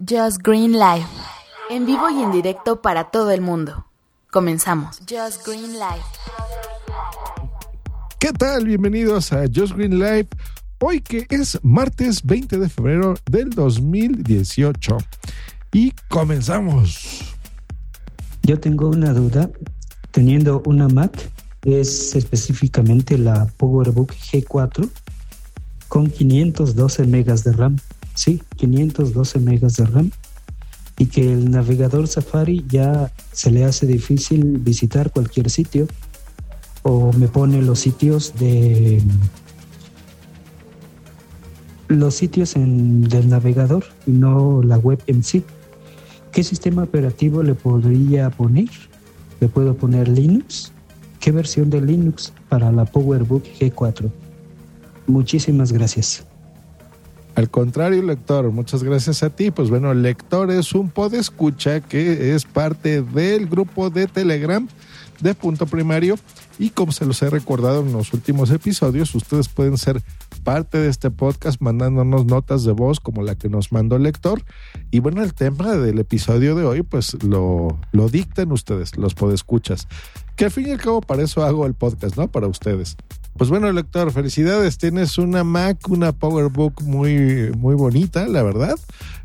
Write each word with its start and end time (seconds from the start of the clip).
Just 0.00 0.42
Green 0.44 0.72
Live. 0.74 1.06
En 1.70 1.84
vivo 1.84 2.08
y 2.08 2.22
en 2.22 2.30
directo 2.30 2.80
para 2.80 3.10
todo 3.10 3.32
el 3.32 3.40
mundo. 3.40 3.84
Comenzamos. 4.30 5.00
Just 5.00 5.44
Green 5.44 5.72
Live. 5.72 6.04
¿Qué 8.20 8.32
tal? 8.32 8.64
Bienvenidos 8.66 9.32
a 9.32 9.46
Just 9.52 9.74
Green 9.74 9.98
Live. 9.98 10.28
Hoy 10.78 11.00
que 11.00 11.26
es 11.30 11.58
martes 11.64 12.24
20 12.24 12.58
de 12.58 12.68
febrero 12.68 13.14
del 13.28 13.50
2018. 13.50 14.98
Y 15.72 15.92
comenzamos. 16.08 17.34
Yo 18.44 18.60
tengo 18.60 18.90
una 18.90 19.12
duda. 19.12 19.50
Teniendo 20.12 20.62
una 20.64 20.86
Mac, 20.88 21.12
es 21.64 22.14
específicamente 22.14 23.18
la 23.18 23.46
PowerBook 23.56 24.12
G4 24.12 24.88
con 25.88 26.08
512 26.08 27.04
megas 27.04 27.42
de 27.42 27.52
RAM. 27.52 27.76
Sí, 28.18 28.42
512 28.56 29.38
megas 29.38 29.76
de 29.76 29.86
RAM. 29.86 30.10
Y 30.98 31.06
que 31.06 31.32
el 31.32 31.52
navegador 31.52 32.08
Safari 32.08 32.64
ya 32.68 33.12
se 33.30 33.52
le 33.52 33.64
hace 33.64 33.86
difícil 33.86 34.58
visitar 34.58 35.12
cualquier 35.12 35.48
sitio. 35.50 35.86
O 36.82 37.12
me 37.12 37.28
pone 37.28 37.62
los 37.62 37.78
sitios 37.78 38.34
de 38.34 39.00
los 41.86 42.16
sitios 42.16 42.56
en, 42.56 43.04
del 43.04 43.28
navegador 43.28 43.84
y 44.04 44.10
no 44.10 44.64
la 44.64 44.78
web 44.78 45.00
en 45.06 45.22
sí. 45.22 45.44
¿Qué 46.32 46.42
sistema 46.42 46.82
operativo 46.82 47.44
le 47.44 47.54
podría 47.54 48.30
poner? 48.30 48.68
¿Le 49.38 49.46
puedo 49.46 49.76
poner 49.76 50.08
Linux? 50.08 50.72
¿Qué 51.20 51.30
versión 51.30 51.70
de 51.70 51.82
Linux 51.82 52.32
para 52.48 52.72
la 52.72 52.84
PowerBook 52.84 53.44
G4? 53.60 54.10
Muchísimas 55.06 55.70
gracias. 55.70 56.27
Al 57.38 57.50
contrario, 57.50 58.02
lector, 58.02 58.50
muchas 58.50 58.82
gracias 58.82 59.22
a 59.22 59.30
ti. 59.30 59.52
Pues 59.52 59.70
bueno, 59.70 59.94
lector 59.94 60.50
es 60.50 60.72
un 60.72 60.92
escucha 61.12 61.80
que 61.80 62.34
es 62.34 62.44
parte 62.44 63.00
del 63.00 63.46
grupo 63.46 63.90
de 63.90 64.08
Telegram 64.08 64.66
de 65.20 65.34
Punto 65.36 65.66
Primario 65.66 66.16
y 66.58 66.70
como 66.70 66.90
se 66.90 67.06
los 67.06 67.22
he 67.22 67.30
recordado 67.30 67.82
en 67.82 67.92
los 67.92 68.12
últimos 68.12 68.50
episodios, 68.50 69.14
ustedes 69.14 69.48
pueden 69.48 69.78
ser 69.78 70.02
parte 70.42 70.78
de 70.78 70.88
este 70.88 71.12
podcast 71.12 71.60
mandándonos 71.60 72.26
notas 72.26 72.64
de 72.64 72.72
voz 72.72 72.98
como 72.98 73.22
la 73.22 73.36
que 73.36 73.48
nos 73.48 73.70
mandó 73.70 73.94
el 73.94 74.02
lector. 74.02 74.42
Y 74.90 74.98
bueno, 74.98 75.22
el 75.22 75.32
tema 75.32 75.76
del 75.76 76.00
episodio 76.00 76.56
de 76.56 76.64
hoy, 76.64 76.82
pues 76.82 77.22
lo, 77.22 77.78
lo 77.92 78.08
dictan 78.08 78.50
ustedes, 78.50 78.96
los 78.96 79.14
podescuchas. 79.14 79.86
Que 80.34 80.46
al 80.46 80.50
fin 80.50 80.66
y 80.66 80.70
al 80.72 80.80
cabo 80.80 81.02
para 81.02 81.22
eso 81.22 81.44
hago 81.44 81.66
el 81.66 81.74
podcast, 81.74 82.16
¿no? 82.16 82.26
Para 82.26 82.48
ustedes. 82.48 82.96
Pues 83.38 83.50
bueno, 83.50 83.70
lector, 83.70 84.10
felicidades. 84.10 84.78
Tienes 84.78 85.16
una 85.16 85.44
Mac, 85.44 85.88
una 85.88 86.10
PowerBook 86.10 86.82
muy, 86.82 87.52
muy 87.56 87.76
bonita, 87.76 88.26
la 88.26 88.42
verdad. 88.42 88.74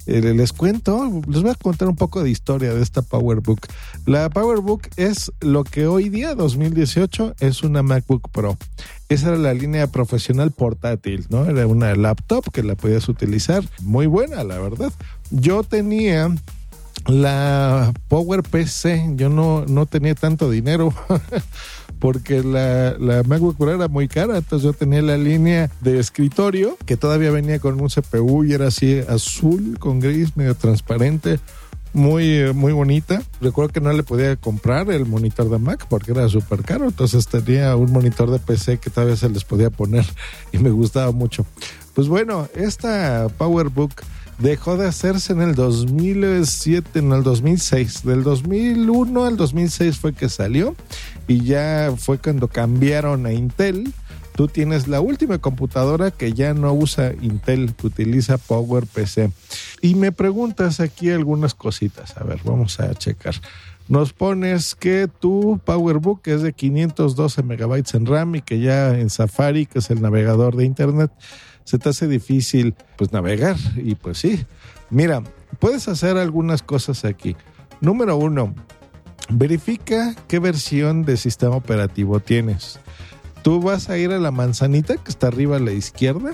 Eh, 0.05 0.21
les 0.21 0.53
cuento, 0.53 1.09
les 1.27 1.41
voy 1.41 1.49
a 1.49 1.55
contar 1.55 1.87
un 1.87 1.95
poco 1.95 2.21
de 2.23 2.29
historia 2.29 2.75
de 2.75 2.83
esta 2.83 3.01
PowerBook. 3.01 3.65
La 4.05 4.29
PowerBook 4.29 4.87
es 4.97 5.31
lo 5.41 5.63
que 5.63 5.87
hoy 5.87 6.09
día, 6.09 6.35
2018, 6.35 7.37
es 7.39 7.63
una 7.63 7.81
MacBook 7.81 8.29
Pro. 8.29 8.55
Esa 9.09 9.29
era 9.29 9.37
la 9.37 9.55
línea 9.55 9.87
profesional 9.87 10.51
portátil, 10.51 11.25
¿no? 11.29 11.45
Era 11.45 11.65
una 11.65 11.95
laptop 11.95 12.51
que 12.51 12.61
la 12.61 12.75
podías 12.75 13.09
utilizar. 13.09 13.63
Muy 13.81 14.05
buena, 14.05 14.43
la 14.43 14.59
verdad. 14.59 14.93
Yo 15.31 15.63
tenía 15.63 16.29
la 17.07 17.91
Power 18.09 18.43
PC, 18.43 19.13
yo 19.15 19.29
no, 19.29 19.65
no 19.65 19.87
tenía 19.87 20.13
tanto 20.13 20.51
dinero. 20.51 20.93
porque 22.03 22.43
la, 22.43 22.97
la 22.99 23.23
MacBook 23.23 23.55
Pro 23.55 23.73
era 23.73 23.87
muy 23.87 24.09
cara, 24.09 24.35
entonces 24.35 24.65
yo 24.65 24.73
tenía 24.73 25.01
la 25.01 25.17
línea 25.17 25.71
de 25.79 25.99
escritorio 25.99 26.77
que 26.85 26.97
todavía 26.97 27.31
venía 27.31 27.59
con 27.59 27.79
un 27.79 27.87
CPU 27.87 28.43
y 28.43 28.51
era 28.51 28.67
así 28.67 28.99
azul 29.07 29.79
con 29.79 30.01
gris, 30.01 30.35
medio 30.35 30.53
transparente 30.53 31.39
muy, 31.93 32.53
muy 32.53 32.73
bonita. 32.73 33.21
Recuerdo 33.39 33.71
que 33.71 33.79
no 33.79 33.93
le 33.93 34.03
podía 34.03 34.35
comprar 34.35 34.91
el 34.91 35.05
monitor 35.05 35.49
de 35.49 35.59
Mac 35.59 35.85
porque 35.87 36.11
era 36.11 36.27
súper 36.27 36.63
caro. 36.63 36.87
Entonces 36.87 37.25
tenía 37.27 37.73
un 37.77 37.93
monitor 37.93 38.29
de 38.31 38.39
PC 38.39 38.79
que 38.79 38.89
todavía 38.89 39.15
se 39.15 39.29
les 39.29 39.45
podía 39.45 39.69
poner 39.69 40.05
y 40.51 40.57
me 40.57 40.71
gustaba 40.71 41.13
mucho. 41.13 41.45
Pues 41.93 42.09
bueno, 42.09 42.49
esta 42.53 43.29
PowerBook 43.37 43.93
dejó 44.39 44.77
de 44.77 44.87
hacerse 44.87 45.33
en 45.33 45.41
el 45.41 45.55
2007, 45.55 46.99
en 46.99 47.11
el 47.11 47.23
2006. 47.23 48.03
Del 48.03 48.23
2001 48.23 49.25
al 49.25 49.37
2006 49.37 49.97
fue 49.97 50.13
que 50.13 50.29
salió 50.29 50.75
y 51.27 51.43
ya 51.43 51.93
fue 51.97 52.17
cuando 52.17 52.47
cambiaron 52.47 53.25
a 53.25 53.33
Intel. 53.33 53.93
Tú 54.35 54.47
tienes 54.47 54.87
la 54.87 54.99
última 54.99 55.37
computadora 55.37 56.09
que 56.09 56.33
ya 56.33 56.53
no 56.55 56.73
usa 56.73 57.13
Intel, 57.21 57.75
que 57.75 57.87
utiliza 57.87 58.39
PowerPC. 58.39 59.31
Y 59.81 59.95
me 59.95 60.11
preguntas 60.11 60.79
aquí 60.79 61.11
algunas 61.11 61.53
cositas. 61.53 62.17
A 62.17 62.23
ver, 62.23 62.39
vamos 62.43 62.79
a 62.79 62.93
checar. 62.95 63.35
Nos 63.89 64.13
pones 64.13 64.75
que 64.75 65.09
tu 65.19 65.59
PowerBook 65.63 66.21
es 66.27 66.41
de 66.41 66.53
512 66.53 67.43
megabytes 67.43 67.93
en 67.95 68.05
RAM 68.05 68.35
y 68.35 68.41
que 68.41 68.59
ya 68.59 68.97
en 68.97 69.09
Safari, 69.09 69.65
que 69.65 69.79
es 69.79 69.89
el 69.89 70.01
navegador 70.01 70.55
de 70.55 70.65
Internet, 70.65 71.11
se 71.63 71.77
te 71.77 71.89
hace 71.89 72.07
difícil 72.07 72.75
pues 72.97 73.11
navegar. 73.11 73.57
Y 73.75 73.95
pues 73.95 74.17
sí, 74.19 74.45
mira, 74.89 75.23
puedes 75.59 75.87
hacer 75.87 76.17
algunas 76.17 76.61
cosas 76.61 77.05
aquí. 77.05 77.35
Número 77.81 78.15
uno, 78.17 78.53
verifica 79.29 80.15
qué 80.27 80.39
versión 80.39 81.03
de 81.03 81.17
sistema 81.17 81.55
operativo 81.55 82.19
tienes. 82.19 82.79
Tú 83.41 83.61
vas 83.61 83.89
a 83.89 83.97
ir 83.97 84.11
a 84.11 84.19
la 84.19 84.31
manzanita 84.31 84.95
que 84.95 85.09
está 85.09 85.27
arriba 85.27 85.57
a 85.57 85.59
la 85.59 85.73
izquierda, 85.73 86.33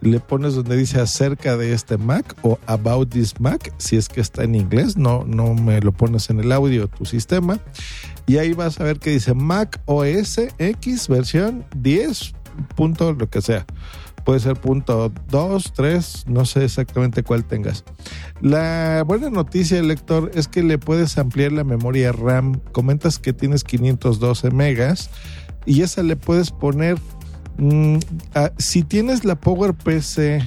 le 0.00 0.20
pones 0.20 0.54
donde 0.54 0.76
dice 0.76 1.00
acerca 1.00 1.56
de 1.56 1.72
este 1.72 1.96
Mac 1.96 2.36
o 2.42 2.58
about 2.66 3.10
this 3.10 3.40
Mac, 3.40 3.72
si 3.78 3.96
es 3.96 4.08
que 4.08 4.20
está 4.20 4.44
en 4.44 4.54
inglés, 4.54 4.96
no, 4.96 5.24
no 5.24 5.54
me 5.54 5.80
lo 5.80 5.92
pones 5.92 6.30
en 6.30 6.40
el 6.40 6.52
audio 6.52 6.88
tu 6.88 7.06
sistema. 7.06 7.58
Y 8.26 8.36
ahí 8.36 8.52
vas 8.52 8.78
a 8.80 8.84
ver 8.84 8.98
que 8.98 9.10
dice 9.10 9.34
Mac 9.34 9.80
OS 9.86 10.38
X 10.58 11.08
versión 11.08 11.64
10. 11.76 12.34
Punto 12.76 13.12
lo 13.12 13.28
que 13.28 13.42
sea 13.42 13.66
puede 14.24 14.40
ser 14.40 14.56
punto 14.56 15.12
2, 15.28 15.72
3, 15.74 16.24
no 16.28 16.44
sé 16.44 16.64
exactamente 16.64 17.22
cuál 17.22 17.44
tengas. 17.44 17.84
La 18.40 19.04
buena 19.06 19.30
noticia, 19.30 19.80
lector, 19.82 20.30
es 20.34 20.48
que 20.48 20.62
le 20.62 20.78
puedes 20.78 21.18
ampliar 21.18 21.52
la 21.52 21.64
memoria 21.64 22.12
RAM. 22.12 22.60
Comentas 22.72 23.18
que 23.18 23.32
tienes 23.32 23.64
512 23.64 24.50
megas 24.50 25.10
y 25.66 25.82
esa 25.82 26.02
le 26.02 26.16
puedes 26.16 26.50
poner, 26.50 26.98
mm, 27.58 27.98
si 28.58 28.82
tienes 28.82 29.24
la 29.24 29.36
PowerPC 29.36 30.42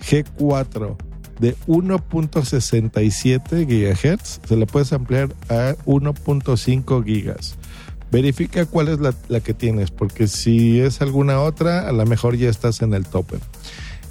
G4 0.00 0.96
de 1.40 1.56
1.67 1.66 3.66
GHz, 3.66 4.40
se 4.46 4.56
le 4.56 4.66
puedes 4.66 4.92
ampliar 4.92 5.34
a 5.48 5.74
1.5 5.84 7.04
gigas 7.04 7.56
verifica 8.10 8.66
cuál 8.66 8.88
es 8.88 8.98
la, 9.00 9.40
que 9.40 9.54
tienes, 9.54 9.90
porque 9.90 10.28
si 10.28 10.80
es 10.80 11.00
alguna 11.00 11.40
otra, 11.40 11.88
a 11.88 11.92
lo 11.92 12.04
mejor 12.06 12.36
ya 12.36 12.48
estás 12.48 12.82
en 12.82 12.94
el 12.94 13.06
tope. 13.06 13.38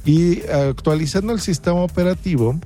Y 0.06 0.44
actualizando 0.48 1.34
el 1.34 1.40
sistema 1.40 1.82
operativo, 1.82 2.60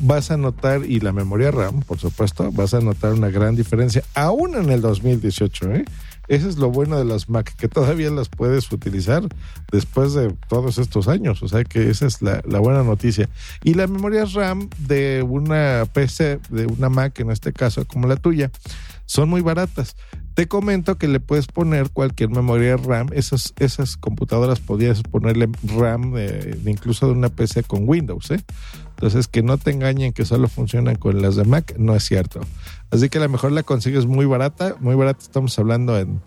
vas 0.00 0.30
a 0.30 0.36
notar, 0.36 0.84
y 0.84 1.00
la 1.00 1.12
memoria 1.12 1.50
RAM, 1.50 1.82
por 1.82 1.98
supuesto, 1.98 2.50
vas 2.52 2.74
a 2.74 2.80
notar 2.80 3.12
una 3.12 3.30
gran 3.30 3.54
diferencia, 3.54 4.02
aún 4.14 4.56
en 4.56 4.70
el 4.70 4.80
2018. 4.80 5.72
¿eh? 5.72 5.84
Ese 6.26 6.48
es 6.48 6.58
lo 6.58 6.70
bueno 6.70 6.96
de 6.96 7.04
las 7.04 7.28
Mac, 7.28 7.54
que 7.56 7.68
todavía 7.68 8.10
las 8.10 8.28
puedes 8.28 8.70
utilizar 8.72 9.22
después 9.72 10.14
de 10.14 10.32
todos 10.48 10.78
estos 10.78 11.08
años. 11.08 11.42
O 11.42 11.48
sea 11.48 11.64
que 11.64 11.90
esa 11.90 12.06
es 12.06 12.22
la, 12.22 12.40
la 12.46 12.60
buena 12.60 12.84
noticia. 12.84 13.28
Y 13.64 13.74
la 13.74 13.88
memoria 13.88 14.24
RAM 14.26 14.68
de 14.78 15.24
una 15.28 15.86
PC, 15.92 16.38
de 16.50 16.66
una 16.66 16.88
Mac 16.88 17.18
en 17.18 17.32
este 17.32 17.52
caso, 17.52 17.84
como 17.84 18.06
la 18.06 18.14
tuya, 18.14 18.52
son 19.06 19.28
muy 19.28 19.40
baratas. 19.40 19.96
Te 20.34 20.48
comento 20.48 20.96
que 20.96 21.08
le 21.08 21.20
puedes 21.20 21.46
poner 21.46 21.90
cualquier 21.90 22.30
memoria 22.30 22.76
RAM. 22.76 23.08
Esas, 23.12 23.52
esas 23.58 23.96
computadoras 23.96 24.60
podías 24.60 25.02
ponerle 25.02 25.48
RAM 25.62 26.12
de, 26.12 26.58
incluso 26.66 27.06
de 27.06 27.12
una 27.12 27.28
PC 27.28 27.64
con 27.64 27.88
Windows. 27.88 28.30
¿eh? 28.30 28.40
Entonces, 28.90 29.28
que 29.28 29.42
no 29.42 29.58
te 29.58 29.70
engañen 29.70 30.12
que 30.12 30.24
solo 30.24 30.48
funcionan 30.48 30.96
con 30.96 31.20
las 31.20 31.36
de 31.36 31.44
Mac, 31.44 31.74
no 31.78 31.94
es 31.94 32.04
cierto. 32.04 32.40
Así 32.90 33.08
que 33.08 33.18
a 33.18 33.22
lo 33.22 33.28
mejor 33.28 33.52
la 33.52 33.62
consigues 33.62 34.06
muy 34.06 34.26
barata. 34.26 34.76
Muy 34.80 34.94
barata, 34.94 35.20
estamos 35.22 35.58
hablando 35.58 35.98
en 35.98 36.20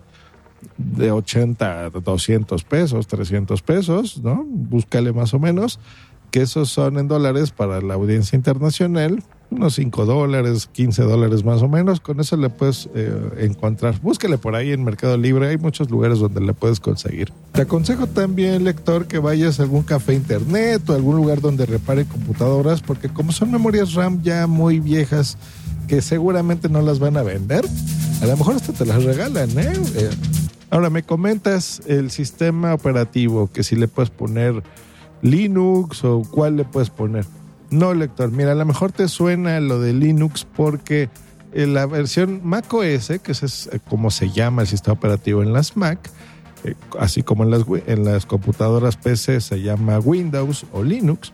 de 0.78 1.12
80 1.12 1.86
a 1.86 1.90
200 1.90 2.64
pesos, 2.64 3.08
300 3.08 3.62
pesos, 3.62 4.22
¿no? 4.24 4.46
Búscale 4.48 5.12
más 5.14 5.34
o 5.34 5.40
menos, 5.40 5.80
que 6.32 6.42
esos 6.42 6.70
son 6.70 6.98
en 6.98 7.08
dólares 7.08 7.52
para 7.52 7.82
la 7.82 7.94
audiencia 7.96 8.36
internacional 8.36 9.24
unos 9.54 9.76
5 9.76 10.06
dólares, 10.06 10.70
15 10.72 11.04
dólares 11.04 11.44
más 11.44 11.62
o 11.62 11.70
menos. 11.70 12.00
Con 12.00 12.20
eso 12.20 12.38
le 12.38 12.50
puedes 12.50 12.90
eh, 12.94 13.14
encontrar. 13.40 14.00
Búsquele 14.02 14.38
por 14.38 14.56
ahí 14.56 14.72
en 14.72 14.84
Mercado 14.84 15.18
Libre. 15.18 15.48
Hay 15.48 15.58
muchos 15.58 15.90
lugares 15.90 16.20
donde 16.20 16.42
le 16.42 16.54
puedes 16.54 16.80
conseguir. 16.80 17.32
Te 17.54 17.62
aconsejo 17.62 18.08
también, 18.08 18.64
lector, 18.64 19.08
que 19.08 19.20
vayas 19.20 19.60
a 19.60 19.64
algún 19.64 19.84
café 19.84 20.14
internet 20.14 20.90
o 20.90 20.94
algún 20.94 21.16
lugar 21.16 21.42
donde 21.42 21.66
repare 21.66 22.06
computadoras, 22.06 22.82
porque 22.82 23.10
como 23.10 23.32
son 23.32 23.52
memorias 23.52 23.94
RAM 23.94 24.22
ya 24.24 24.48
muy 24.48 24.80
viejas, 24.80 25.38
que 25.88 26.02
seguramente 26.02 26.70
no 26.70 26.82
las 26.82 27.00
van 27.00 27.18
a 27.18 27.24
vender, 27.24 27.66
a 28.22 28.26
lo 28.26 28.38
mejor 28.38 28.56
hasta 28.56 28.74
te 28.74 28.86
las 28.86 29.04
regalan, 29.04 29.50
¿eh? 29.58 29.74
eh 29.96 30.10
ahora 30.70 30.90
me 30.90 31.04
comentas 31.04 31.82
el 31.86 32.10
sistema 32.10 32.74
operativo, 32.74 33.50
que 33.52 33.64
si 33.64 33.76
le 33.76 33.88
puedes 33.88 34.10
poner 34.10 34.64
Linux 35.22 36.04
o 36.04 36.24
cuál 36.30 36.58
le 36.58 36.66
puedes 36.66 36.90
poner. 36.90 37.26
No, 37.74 37.96
lector. 37.96 38.32
Mira, 38.32 38.52
a 38.52 38.56
lo 38.56 38.66
mejor 38.66 38.92
te 38.92 39.08
suena 39.08 39.60
lo 39.60 39.80
de 39.80 39.94
Linux 39.94 40.46
porque 40.56 41.10
en 41.54 41.74
la 41.74 41.88
versión 41.88 42.42
Mac 42.44 42.72
OS, 42.72 43.14
que 43.24 43.32
es 43.32 43.68
eh, 43.72 43.80
como 43.90 44.12
se 44.12 44.30
llama 44.30 44.62
el 44.62 44.68
sistema 44.68 44.94
operativo 44.94 45.42
en 45.42 45.54
las 45.54 45.76
Mac, 45.76 46.12
eh, 46.66 46.76
así 47.00 47.24
como 47.24 47.44
en 47.44 47.50
las, 47.50 47.64
en 47.88 48.06
las 48.06 48.28
computadoras 48.28 48.96
PC 48.96 49.42
se 49.42 49.64
llama 49.64 49.98
Windows 49.98 50.68
o 50.72 50.84
Linux, 50.84 51.34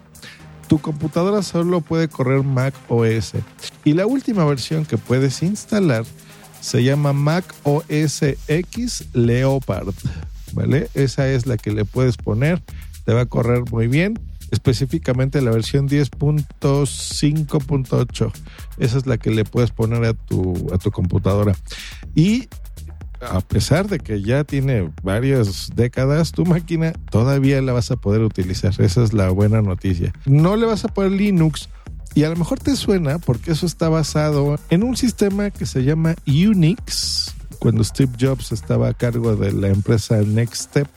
tu 0.69 0.79
computadora 0.79 1.41
solo 1.41 1.81
puede 1.81 2.07
correr 2.07 2.41
Mac 2.43 2.73
OS. 2.87 3.33
Y 3.83 3.91
la 3.91 4.05
última 4.05 4.45
versión 4.45 4.85
que 4.85 4.97
puedes 4.97 5.43
instalar 5.43 6.05
se 6.61 6.85
llama 6.85 7.11
Mac 7.11 7.53
OS 7.63 8.23
X 8.47 9.09
Leopard. 9.11 9.93
¿Vale? 10.53 10.89
Esa 10.93 11.27
es 11.27 11.45
la 11.45 11.57
que 11.57 11.73
le 11.73 11.83
puedes 11.83 12.15
poner. 12.15 12.61
Te 13.03 13.13
va 13.13 13.21
a 13.21 13.25
correr 13.25 13.69
muy 13.69 13.87
bien 13.87 14.17
específicamente 14.51 15.41
la 15.41 15.51
versión 15.51 15.87
10.5.8. 15.87 18.31
Esa 18.77 18.97
es 18.97 19.05
la 19.05 19.17
que 19.17 19.31
le 19.31 19.45
puedes 19.45 19.71
poner 19.71 20.03
a 20.05 20.13
tu, 20.13 20.67
a 20.73 20.77
tu 20.77 20.91
computadora. 20.91 21.55
Y 22.15 22.49
a 23.21 23.41
pesar 23.41 23.87
de 23.87 23.99
que 23.99 24.21
ya 24.21 24.43
tiene 24.43 24.91
varias 25.03 25.69
décadas, 25.75 26.31
tu 26.31 26.45
máquina 26.45 26.93
todavía 27.11 27.61
la 27.61 27.73
vas 27.73 27.91
a 27.91 27.97
poder 27.97 28.21
utilizar. 28.21 28.73
Esa 28.79 29.03
es 29.03 29.13
la 29.13 29.29
buena 29.29 29.61
noticia. 29.61 30.13
No 30.25 30.55
le 30.55 30.65
vas 30.65 30.85
a 30.85 30.87
poner 30.87 31.11
Linux. 31.11 31.69
Y 32.15 32.23
a 32.23 32.29
lo 32.29 32.35
mejor 32.35 32.59
te 32.59 32.75
suena 32.75 33.19
porque 33.19 33.51
eso 33.51 33.65
está 33.65 33.89
basado 33.89 34.57
en 34.69 34.83
un 34.83 34.97
sistema 34.97 35.51
que 35.51 35.65
se 35.65 35.83
llama 35.83 36.15
Unix. 36.25 37.35
Cuando 37.59 37.83
Steve 37.83 38.13
Jobs 38.19 38.51
estaba 38.51 38.89
a 38.89 38.93
cargo 38.93 39.35
de 39.35 39.51
la 39.51 39.67
empresa 39.67 40.21
Next 40.21 40.69
Step, 40.69 40.87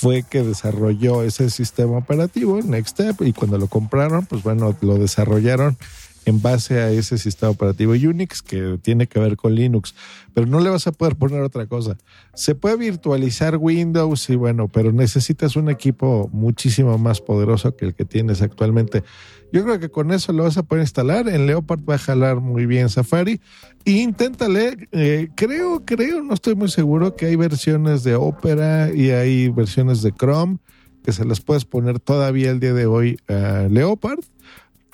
fue 0.00 0.22
que 0.22 0.42
desarrolló 0.42 1.22
ese 1.22 1.50
sistema 1.50 1.98
operativo, 1.98 2.62
Next 2.62 2.98
Step, 2.98 3.20
y 3.20 3.34
cuando 3.34 3.58
lo 3.58 3.66
compraron, 3.66 4.24
pues 4.24 4.42
bueno, 4.42 4.74
lo 4.80 4.96
desarrollaron 4.96 5.76
en 6.24 6.42
base 6.42 6.80
a 6.80 6.90
ese 6.90 7.18
sistema 7.18 7.50
operativo 7.50 7.92
Unix 7.92 8.42
que 8.42 8.78
tiene 8.82 9.06
que 9.06 9.18
ver 9.18 9.36
con 9.36 9.54
Linux, 9.54 9.94
pero 10.34 10.46
no 10.46 10.60
le 10.60 10.70
vas 10.70 10.86
a 10.86 10.92
poder 10.92 11.16
poner 11.16 11.42
otra 11.42 11.66
cosa. 11.66 11.96
Se 12.34 12.54
puede 12.54 12.76
virtualizar 12.76 13.56
Windows 13.56 14.28
y 14.30 14.36
bueno, 14.36 14.68
pero 14.68 14.92
necesitas 14.92 15.56
un 15.56 15.70
equipo 15.70 16.28
muchísimo 16.32 16.98
más 16.98 17.20
poderoso 17.20 17.76
que 17.76 17.86
el 17.86 17.94
que 17.94 18.04
tienes 18.04 18.42
actualmente. 18.42 19.02
Yo 19.52 19.64
creo 19.64 19.80
que 19.80 19.90
con 19.90 20.12
eso 20.12 20.32
lo 20.32 20.44
vas 20.44 20.56
a 20.56 20.62
poder 20.62 20.82
instalar. 20.82 21.28
En 21.28 21.46
Leopard 21.46 21.80
va 21.88 21.96
a 21.96 21.98
jalar 21.98 22.40
muy 22.40 22.66
bien 22.66 22.88
Safari. 22.88 23.40
E 23.84 23.90
inténtale, 23.92 24.88
eh, 24.92 25.28
creo, 25.34 25.84
creo, 25.84 26.22
no 26.22 26.34
estoy 26.34 26.54
muy 26.54 26.68
seguro 26.68 27.16
que 27.16 27.26
hay 27.26 27.36
versiones 27.36 28.04
de 28.04 28.14
Opera 28.14 28.90
y 28.94 29.10
hay 29.10 29.48
versiones 29.48 30.02
de 30.02 30.12
Chrome 30.12 30.58
que 31.02 31.12
se 31.12 31.24
las 31.24 31.40
puedes 31.40 31.64
poner 31.64 31.98
todavía 31.98 32.50
el 32.50 32.60
día 32.60 32.74
de 32.74 32.86
hoy 32.86 33.18
a 33.26 33.66
Leopard 33.70 34.20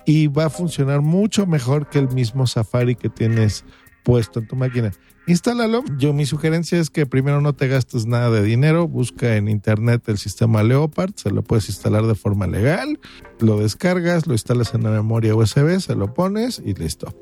y 0.06 0.28
va 0.28 0.46
a 0.46 0.50
funcionar 0.50 1.02
mucho 1.02 1.46
mejor 1.46 1.90
que 1.90 1.98
el 1.98 2.08
mismo 2.08 2.46
Safari 2.46 2.94
que 2.94 3.10
tienes 3.10 3.64
puesto 4.04 4.38
en 4.38 4.46
tu 4.46 4.54
máquina. 4.54 4.92
Instálalo. 5.26 5.82
Yo 5.98 6.12
mi 6.12 6.24
sugerencia 6.24 6.78
es 6.78 6.88
que 6.88 7.04
primero 7.04 7.40
no 7.40 7.52
te 7.52 7.66
gastes 7.66 8.06
nada 8.06 8.30
de 8.30 8.44
dinero, 8.44 8.86
busca 8.86 9.34
en 9.34 9.48
internet 9.48 10.08
el 10.08 10.18
sistema 10.18 10.62
Leopard, 10.62 11.10
se 11.16 11.32
lo 11.32 11.42
puedes 11.42 11.68
instalar 11.68 12.06
de 12.06 12.14
forma 12.14 12.46
legal, 12.46 13.00
lo 13.40 13.58
descargas, 13.58 14.28
lo 14.28 14.34
instalas 14.34 14.72
en 14.74 14.84
la 14.84 14.90
memoria 14.90 15.34
USB, 15.34 15.80
se 15.80 15.96
lo 15.96 16.14
pones 16.14 16.62
y 16.64 16.74
listo. 16.74 17.12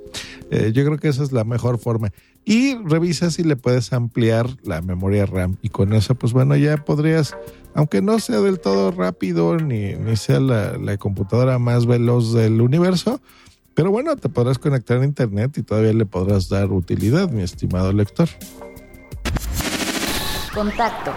Eh, 0.51 0.73
yo 0.75 0.85
creo 0.85 0.99
que 0.99 1.09
esa 1.09 1.23
es 1.23 1.33
la 1.33 1.45
mejor 1.45 1.79
forma. 1.79 2.13
Y 2.45 2.77
revisa 2.85 3.31
si 3.31 3.43
le 3.43 3.57
puedes 3.57 3.95
ampliar 3.95 4.47
la 4.63 4.83
memoria 4.83 5.25
RAM 5.25 5.57
y 5.63 5.71
con 5.71 5.95
eso 5.95 6.15
pues 6.15 6.35
bueno 6.35 6.55
ya 6.57 6.77
podrías 6.77 7.35
aunque 7.75 8.03
no 8.03 8.19
sea 8.19 8.41
del 8.41 8.61
todo 8.61 8.91
rápido 8.91 9.56
ni, 9.56 9.94
ni 9.94 10.17
sea 10.17 10.41
la, 10.41 10.79
la, 10.79 10.97
computadora 10.97 11.59
más 11.59 11.87
veloz 11.87 12.32
del 12.32 12.61
universo, 12.61 13.21
pero 13.75 13.91
bueno, 13.91 14.17
te 14.17 14.29
podrás 14.29 14.59
conectar 14.59 15.00
a 15.00 15.05
internet 15.05 15.59
y 15.59 15.62
todavía 15.62 15.93
le 15.93 16.06
podrás 16.06 16.49
dar 16.49 16.71
utilidad, 16.71 17.29
mi 17.31 17.43
estimado 17.43 17.93
lector. 17.93 18.29
Contacto. 20.55 21.12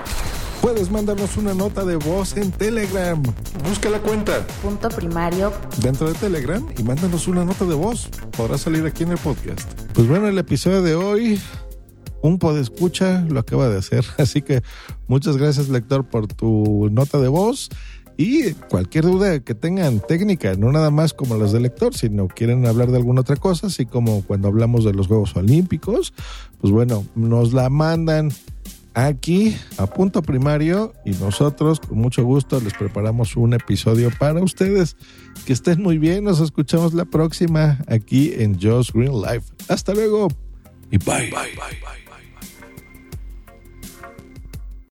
Puedes 0.61 0.89
mandarnos 0.89 1.37
una 1.37 1.53
nota 1.53 1.85
de 1.85 1.95
voz 1.95 2.35
en 2.35 2.51
Telegram. 2.51 3.21
Busca 3.63 3.89
la 3.89 3.99
cuenta. 3.99 4.45
Punto 4.63 4.89
primario. 4.89 5.53
Dentro 5.77 6.07
de 6.07 6.15
Telegram 6.15 6.65
y 6.75 6.83
mándanos 6.83 7.27
una 7.27 7.45
nota 7.45 7.65
de 7.65 7.75
voz. 7.75 8.09
Podrá 8.35 8.57
salir 8.57 8.85
aquí 8.85 9.03
en 9.03 9.11
el 9.11 9.17
podcast. 9.19 9.61
Pues 9.93 10.07
bueno, 10.07 10.27
el 10.27 10.37
episodio 10.39 10.81
de 10.81 10.95
hoy 10.95 11.39
un 12.21 12.39
podescucha 12.39 13.25
lo 13.29 13.39
acaba 13.39 13.69
de 13.69 13.77
hacer. 13.77 14.05
Así 14.17 14.41
que 14.41 14.61
muchas 15.07 15.37
gracias, 15.37 15.69
lector, 15.69 16.05
por 16.05 16.27
tu 16.27 16.89
nota 16.91 17.19
de 17.19 17.27
voz. 17.27 17.69
Y 18.19 18.53
cualquier 18.53 19.03
duda 19.03 19.39
que 19.41 19.53
tengan 19.53 19.99
técnica, 19.99 20.55
no 20.55 20.71
nada 20.71 20.89
más 20.89 21.13
como 21.13 21.37
las 21.37 21.51
de 21.51 21.59
lector, 21.59 21.95
sino 21.95 22.27
quieren 22.27 22.65
hablar 22.65 22.89
de 22.89 22.97
alguna 22.97 23.21
otra 23.21 23.35
cosa, 23.35 23.67
así 23.67 23.85
como 23.85 24.23
cuando 24.23 24.47
hablamos 24.47 24.83
de 24.83 24.93
los 24.93 25.05
Juegos 25.05 25.35
Olímpicos, 25.35 26.15
pues 26.59 26.73
bueno, 26.73 27.05
nos 27.13 27.53
la 27.53 27.69
mandan 27.69 28.31
aquí 28.95 29.55
a 29.77 29.85
punto 29.85 30.23
primario 30.23 30.93
y 31.05 31.11
nosotros 31.11 31.79
con 31.79 31.99
mucho 31.99 32.23
gusto 32.23 32.59
les 32.59 32.73
preparamos 32.73 33.37
un 33.37 33.53
episodio 33.53 34.09
para 34.17 34.41
ustedes. 34.41 34.97
Que 35.45 35.53
estén 35.53 35.83
muy 35.83 35.99
bien, 35.99 36.23
nos 36.23 36.39
escuchamos 36.39 36.95
la 36.95 37.05
próxima 37.05 37.77
aquí 37.87 38.33
en 38.35 38.59
Joe's 38.59 38.91
Green 38.91 39.21
Life. 39.21 39.53
Hasta 39.67 39.93
luego 39.93 40.29
y 40.89 40.97
bye. 40.97 41.29
bye, 41.29 41.29
bye, 41.29 41.79
bye. 41.81 42.06